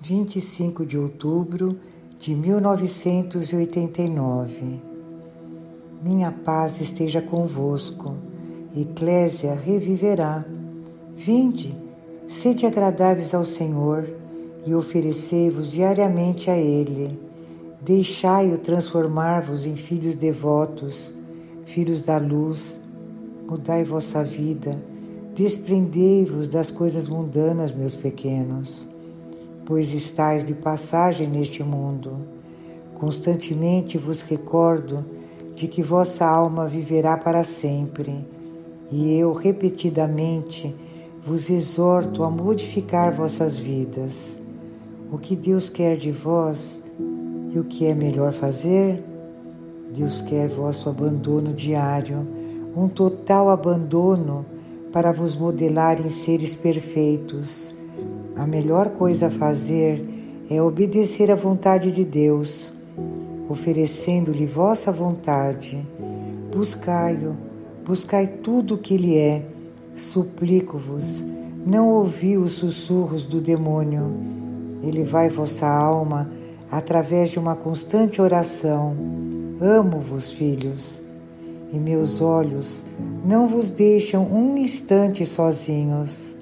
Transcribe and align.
25 0.00 0.86
de 0.86 0.96
outubro 0.96 1.76
de 2.20 2.32
1989. 2.32 4.80
Minha 6.00 6.30
paz 6.30 6.80
esteja 6.80 7.20
convosco, 7.20 8.14
Eclésia 8.76 9.54
reviverá. 9.54 10.44
Vinde, 11.16 11.76
sede 12.28 12.64
agradáveis 12.64 13.34
ao 13.34 13.44
Senhor 13.44 14.08
e 14.64 14.72
oferecei-vos 14.72 15.68
diariamente 15.68 16.48
a 16.48 16.56
Ele. 16.56 17.18
Deixai-o 17.80 18.56
transformar-vos 18.56 19.66
em 19.66 19.74
filhos 19.74 20.14
devotos, 20.14 21.12
filhos 21.64 22.02
da 22.02 22.18
luz. 22.18 22.80
Mudai 23.48 23.82
vossa 23.82 24.22
vida, 24.22 24.80
desprendei-vos 25.34 26.46
das 26.46 26.70
coisas 26.70 27.08
mundanas, 27.08 27.72
meus 27.72 27.96
pequenos 27.96 28.86
pois 29.68 29.92
estais 29.92 30.46
de 30.46 30.54
passagem 30.54 31.28
neste 31.28 31.62
mundo. 31.62 32.16
Constantemente 32.94 33.98
vos 33.98 34.22
recordo 34.22 35.04
de 35.54 35.68
que 35.68 35.82
vossa 35.82 36.24
alma 36.24 36.66
viverá 36.66 37.18
para 37.18 37.44
sempre, 37.44 38.26
e 38.90 39.12
eu 39.12 39.34
repetidamente 39.34 40.74
vos 41.22 41.50
exorto 41.50 42.24
a 42.24 42.30
modificar 42.30 43.12
vossas 43.12 43.58
vidas. 43.58 44.40
O 45.12 45.18
que 45.18 45.36
Deus 45.36 45.68
quer 45.68 45.98
de 45.98 46.12
vós 46.12 46.80
e 47.52 47.58
o 47.58 47.64
que 47.64 47.84
é 47.84 47.94
melhor 47.94 48.32
fazer? 48.32 49.04
Deus 49.92 50.22
quer 50.22 50.48
vosso 50.48 50.88
abandono 50.88 51.52
diário, 51.52 52.26
um 52.74 52.88
total 52.88 53.50
abandono 53.50 54.46
para 54.90 55.12
vos 55.12 55.36
modelar 55.36 56.00
em 56.00 56.08
seres 56.08 56.54
perfeitos 56.54 57.76
a 58.38 58.46
melhor 58.46 58.90
coisa 58.90 59.26
a 59.26 59.30
fazer 59.30 60.02
é 60.48 60.62
obedecer 60.62 61.30
à 61.30 61.34
vontade 61.34 61.90
de 61.90 62.04
Deus, 62.04 62.72
oferecendo-lhe 63.48 64.46
vossa 64.46 64.92
vontade. 64.92 65.84
Buscai-o, 66.54 67.36
buscai 67.84 68.28
tudo 68.28 68.74
o 68.76 68.78
que 68.78 68.94
Ele 68.94 69.18
é. 69.18 69.44
Suplico-vos, 69.96 71.24
não 71.66 71.88
ouvi 71.88 72.38
os 72.38 72.52
sussurros 72.52 73.26
do 73.26 73.40
demônio. 73.40 74.14
Elevai 74.84 75.28
vossa 75.28 75.66
alma 75.66 76.30
através 76.70 77.30
de 77.30 77.40
uma 77.40 77.56
constante 77.56 78.22
oração. 78.22 78.96
Amo-vos, 79.60 80.30
filhos, 80.30 81.02
e 81.72 81.78
meus 81.78 82.20
olhos 82.20 82.84
não 83.26 83.48
vos 83.48 83.72
deixam 83.72 84.24
um 84.24 84.56
instante 84.56 85.26
sozinhos. 85.26 86.36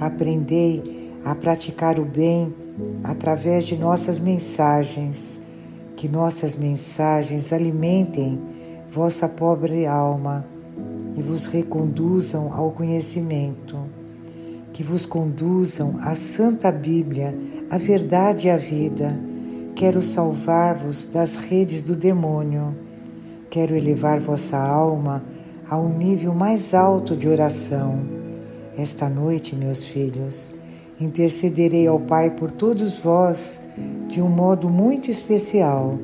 Aprendei 0.00 1.07
a 1.24 1.34
praticar 1.34 1.98
o 1.98 2.04
bem 2.04 2.54
através 3.02 3.64
de 3.64 3.76
nossas 3.76 4.18
mensagens. 4.18 5.40
Que 5.96 6.08
nossas 6.08 6.54
mensagens 6.54 7.52
alimentem 7.52 8.40
vossa 8.90 9.28
pobre 9.28 9.86
alma 9.86 10.46
e 11.16 11.22
vos 11.22 11.46
reconduzam 11.46 12.52
ao 12.52 12.70
conhecimento. 12.70 13.76
Que 14.72 14.82
vos 14.84 15.04
conduzam 15.04 15.96
à 16.00 16.14
Santa 16.14 16.70
Bíblia, 16.70 17.36
a 17.68 17.78
verdade 17.78 18.46
e 18.46 18.50
a 18.50 18.56
vida. 18.56 19.18
Quero 19.74 20.02
salvar-vos 20.02 21.06
das 21.06 21.36
redes 21.36 21.82
do 21.82 21.96
demônio. 21.96 22.76
Quero 23.50 23.74
elevar 23.74 24.20
vossa 24.20 24.56
alma 24.56 25.24
a 25.68 25.76
um 25.78 25.96
nível 25.96 26.32
mais 26.32 26.74
alto 26.74 27.16
de 27.16 27.28
oração. 27.28 28.00
Esta 28.76 29.08
noite, 29.08 29.56
meus 29.56 29.84
filhos, 29.84 30.52
Intercederei 31.00 31.86
ao 31.86 32.00
Pai 32.00 32.30
por 32.30 32.50
todos 32.50 32.98
vós 32.98 33.60
de 34.08 34.20
um 34.20 34.28
modo 34.28 34.68
muito 34.68 35.08
especial. 35.08 35.96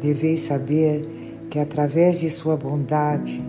Deveis 0.00 0.40
saber 0.40 1.08
que 1.50 1.58
através 1.58 2.20
de 2.20 2.30
Sua 2.30 2.56
bondade 2.56 3.42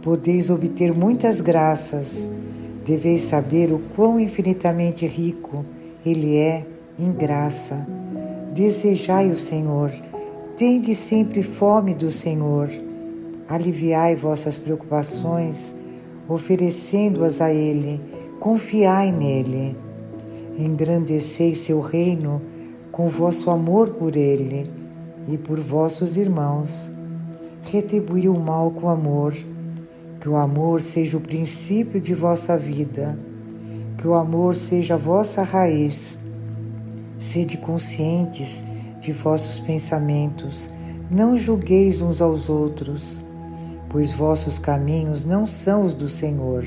podeis 0.00 0.48
obter 0.48 0.94
muitas 0.94 1.42
graças. 1.42 2.30
Deveis 2.82 3.20
saber 3.20 3.72
o 3.72 3.78
quão 3.94 4.18
infinitamente 4.18 5.06
rico 5.06 5.66
Ele 6.04 6.36
é 6.38 6.64
em 6.98 7.12
graça. 7.12 7.86
Desejai 8.54 9.28
o 9.28 9.36
Senhor, 9.36 9.92
tende 10.56 10.94
sempre 10.94 11.42
fome 11.42 11.94
do 11.94 12.10
Senhor. 12.10 12.70
Aliviai 13.46 14.16
vossas 14.16 14.56
preocupações, 14.56 15.76
oferecendo-as 16.26 17.42
a 17.42 17.52
Ele, 17.52 18.00
confiai 18.40 19.12
nele 19.12 19.76
engrandecei 20.56 21.54
seu 21.54 21.80
reino 21.80 22.42
com 22.90 23.08
vosso 23.08 23.50
amor 23.50 23.90
por 23.90 24.16
ele 24.16 24.70
e 25.28 25.38
por 25.38 25.58
vossos 25.58 26.16
irmãos. 26.16 26.90
Retribui 27.62 28.28
o 28.28 28.38
mal 28.38 28.70
com 28.70 28.88
amor, 28.88 29.34
que 30.20 30.28
o 30.28 30.36
amor 30.36 30.80
seja 30.80 31.16
o 31.16 31.20
princípio 31.20 32.00
de 32.00 32.14
vossa 32.14 32.56
vida, 32.56 33.18
que 33.96 34.06
o 34.06 34.14
amor 34.14 34.54
seja 34.54 34.94
a 34.94 34.98
vossa 34.98 35.42
raiz. 35.42 36.18
Sede 37.18 37.56
conscientes 37.56 38.64
de 39.00 39.12
vossos 39.12 39.58
pensamentos, 39.60 40.68
não 41.10 41.36
julgueis 41.36 42.02
uns 42.02 42.20
aos 42.20 42.48
outros, 42.48 43.22
pois 43.88 44.12
vossos 44.12 44.58
caminhos 44.58 45.24
não 45.24 45.46
são 45.46 45.82
os 45.82 45.94
do 45.94 46.08
Senhor. 46.08 46.64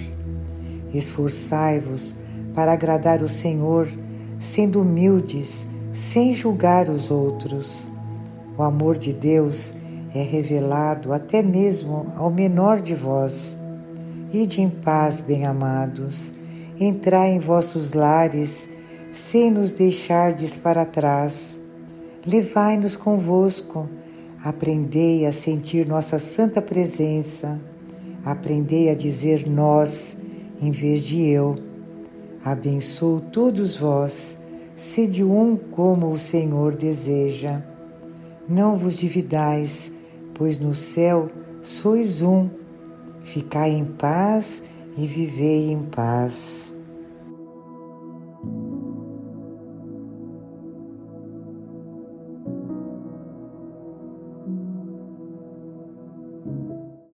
Esforçai-vos 0.94 2.16
para 2.55 2.71
agradar 2.71 3.21
o 3.21 3.27
Senhor, 3.27 3.88
sendo 4.39 4.81
humildes, 4.81 5.67
sem 5.91 6.33
julgar 6.33 6.89
os 6.89 7.11
outros. 7.11 7.91
O 8.57 8.63
amor 8.63 8.97
de 8.97 9.11
Deus 9.11 9.75
é 10.16 10.21
revelado 10.21 11.11
até 11.11 11.43
mesmo 11.43 12.07
ao 12.16 12.31
menor 12.31 12.79
de 12.79 12.95
vós. 12.95 13.59
Ide 14.33 14.61
em 14.61 14.69
paz, 14.69 15.19
bem-amados, 15.19 16.31
entrai 16.79 17.31
em 17.31 17.39
vossos 17.39 17.91
lares, 17.91 18.69
sem 19.11 19.51
nos 19.51 19.72
deixardes 19.72 20.55
para 20.55 20.85
trás. 20.85 21.59
Levai-nos 22.25 22.95
convosco, 22.95 23.89
aprendei 24.43 25.25
a 25.25 25.31
sentir 25.31 25.85
nossa 25.85 26.17
santa 26.17 26.61
presença, 26.61 27.59
aprendei 28.23 28.89
a 28.89 28.95
dizer 28.95 29.47
nós 29.47 30.17
em 30.61 30.72
vez 30.72 31.03
de 31.03 31.22
eu 31.22 31.75
Abençoo 32.45 33.22
todos 33.31 33.75
vós, 33.75 34.39
sede 34.75 35.23
um 35.23 35.57
como 35.57 36.11
o 36.11 36.19
Senhor 36.19 36.75
deseja. 36.75 37.63
Não 38.47 38.75
vos 38.75 38.95
dividais, 38.95 39.91
pois 40.35 40.59
no 40.59 40.75
céu 40.75 41.28
sois 41.63 42.22
um. 42.22 42.47
Ficai 43.23 43.72
em 43.72 43.84
paz 43.84 44.63
e 44.95 45.07
vivei 45.07 45.72
em 45.72 45.81
paz. 45.85 46.75